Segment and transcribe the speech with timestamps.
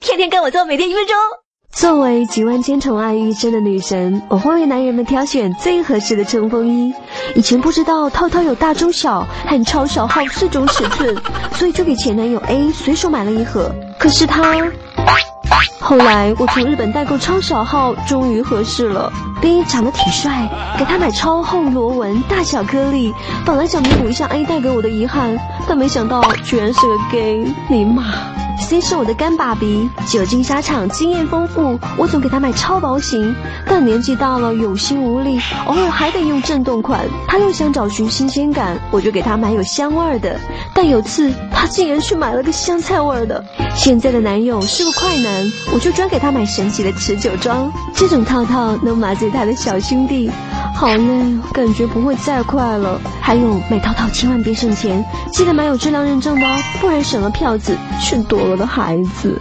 [0.00, 1.16] 天天跟我做，每天一分钟。
[1.72, 6.94] 作为集万千宠爱一身的女神，我会为男人们挑选最合适的冲锋衣。
[7.34, 11.14] 以前不知道套套有大中小和超小号四种尺寸，
[11.54, 13.74] 所以就给前男友 A 随手买了一盒。
[13.98, 14.54] 可是他，
[15.80, 19.12] 后来我从日本代购超小号，终于合适了。
[19.40, 23.12] B 长得挺帅，给他买超厚螺纹大小颗粒，
[23.44, 28.04] 本来想弥补一下 A 带给我的遗憾，但没想到居然是个 gay，尼玛
[28.66, 33.32] ！C 是我的干爸比，久经沙场，经验丰富，我总给他买超薄型。
[33.64, 37.04] 但年纪大了，有心无力，偶尔还得用震动款。
[37.28, 40.36] 他又想找寻新鲜感，我就给他买有香味儿的。
[40.74, 43.44] 但有次他竟然去买了个香菜味儿的。
[43.76, 50.28] 现在的男友是个快男，我就专给他买神奇的持久装，这种套套能麻醉他的小兄弟。
[50.76, 53.00] 好累，感觉不会再快了。
[53.22, 59.40] 还有买套套千万别省钱，记得买有质量认证的哦，不然省了票子，却多了的孩子。